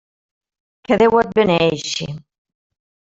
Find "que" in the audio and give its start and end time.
0.87-0.97